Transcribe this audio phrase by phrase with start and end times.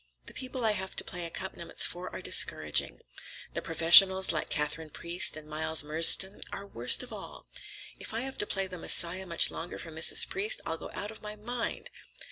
[0.25, 3.01] The people I have to play accompaniments for are discouraging.
[3.53, 7.45] The professionals, like Katharine Priest and Miles Murdstone, are worst of all.
[7.99, 10.27] If I have to play 'The Messiah' much longer for Mrs.
[10.27, 11.91] Priest, I'll go out of my mind!"